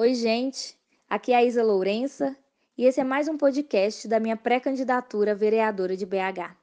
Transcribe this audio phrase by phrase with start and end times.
[0.00, 0.78] Oi, gente.
[1.10, 2.36] Aqui é a Isa Lourença
[2.76, 6.54] e esse é mais um podcast da minha pré-candidatura vereadora de BH.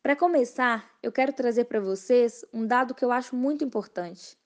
[0.00, 4.38] Para começar, eu quero trazer para vocês um dado que eu acho muito importante.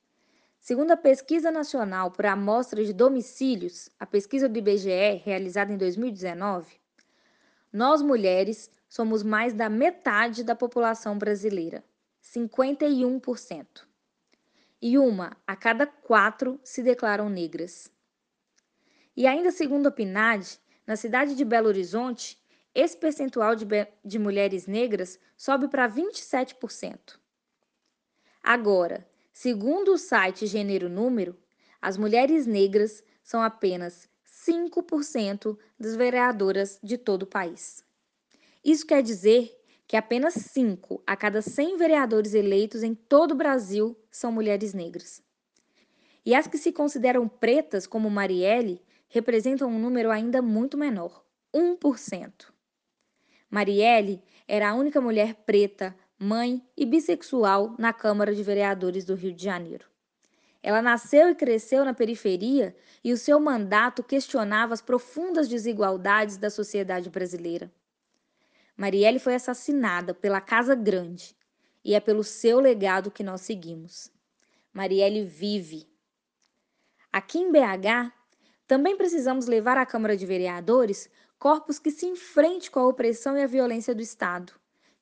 [0.58, 6.80] Segundo a Pesquisa Nacional por Amostra de Domicílios, a pesquisa do IBGE realizada em 2019,
[7.70, 11.84] nós mulheres somos mais da metade da população brasileira,
[12.22, 13.86] 51%.
[14.80, 17.90] E uma a cada quatro se declaram negras.
[19.16, 22.38] E ainda segundo a PNAD, na cidade de Belo Horizonte,
[22.74, 23.66] esse percentual de,
[24.04, 27.18] de mulheres negras sobe para 27%.
[28.42, 31.36] Agora, segundo o site Gênero Número,
[31.80, 34.08] as mulheres negras são apenas
[34.46, 37.84] 5% das vereadoras de todo o país.
[38.64, 43.96] Isso quer dizer que apenas 5 a cada 100 vereadores eleitos em todo o Brasil
[44.10, 45.22] são mulheres negras.
[46.24, 52.46] E as que se consideram pretas, como Marielle, representam um número ainda muito menor, 1%.
[53.48, 59.32] Marielle era a única mulher preta, mãe e bissexual na Câmara de Vereadores do Rio
[59.32, 59.86] de Janeiro.
[60.60, 66.50] Ela nasceu e cresceu na periferia e o seu mandato questionava as profundas desigualdades da
[66.50, 67.70] sociedade brasileira.
[68.76, 71.36] Marielle foi assassinada pela Casa Grande
[71.84, 74.12] e é pelo seu legado que nós seguimos.
[74.72, 75.88] Marielle vive.
[77.12, 78.12] Aqui em BH,
[78.66, 83.42] também precisamos levar à Câmara de Vereadores corpos que se enfrente com a opressão e
[83.42, 84.52] a violência do Estado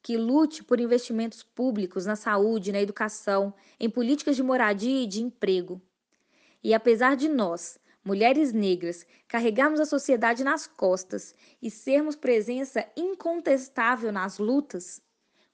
[0.05, 5.23] que lute por investimentos públicos na saúde, na educação, em políticas de moradia e de
[5.23, 5.81] emprego.
[6.63, 14.13] E apesar de nós, mulheres negras, carregarmos a sociedade nas costas e sermos presença incontestável
[14.13, 15.01] nas lutas,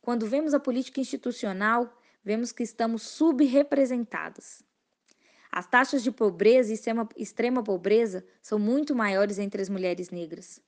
[0.00, 4.62] quando vemos a política institucional, vemos que estamos subrepresentadas.
[5.52, 10.60] As taxas de pobreza e extrema, extrema pobreza são muito maiores entre as mulheres negras.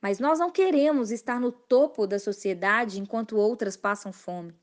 [0.00, 4.54] Mas nós não queremos estar no topo da sociedade enquanto outras passam fome.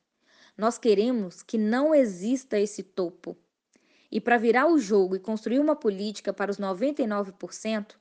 [0.57, 3.37] Nós queremos que não exista esse topo.
[4.11, 7.95] E para virar o jogo e construir uma política para os 99%,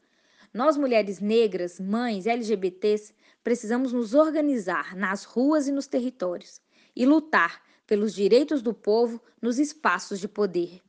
[0.52, 3.14] nós mulheres negras, mães, LGBTs,
[3.44, 6.60] precisamos nos organizar nas ruas e nos territórios
[6.96, 10.80] e lutar pelos direitos do povo nos espaços de poder.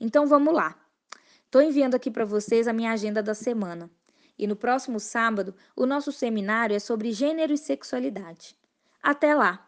[0.00, 0.78] Então vamos lá.
[1.44, 3.90] Estou enviando aqui para vocês a minha agenda da semana.
[4.38, 8.54] E no próximo sábado, o nosso seminário é sobre gênero e sexualidade.
[9.02, 9.65] Até lá!